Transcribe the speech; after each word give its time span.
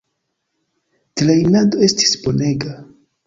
Trejnado 1.19 1.83
estis 1.89 2.17
bonega. 2.25 2.73